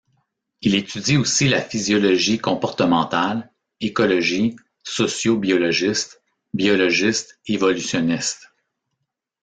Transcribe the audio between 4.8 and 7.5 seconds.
socio biologiste, biologiste